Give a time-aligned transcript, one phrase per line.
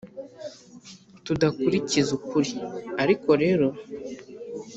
[1.23, 2.53] tudakurikiza ukuri:
[3.03, 3.67] ariko rero,